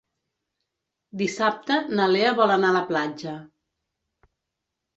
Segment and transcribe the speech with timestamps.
[1.21, 3.37] Dissabte na Lea vol anar a la platja.